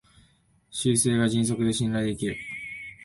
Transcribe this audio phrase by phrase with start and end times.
[0.71, 2.35] 修正が迅速で信頼できる